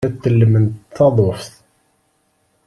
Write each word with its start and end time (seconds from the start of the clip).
La 0.05 0.09
tellment 0.23 0.67
taḍuft. 0.95 1.53